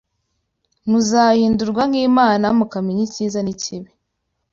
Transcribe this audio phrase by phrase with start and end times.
[0.89, 3.91] muzahindurwa nk’Imana, mukamenya icyiza n’ikibi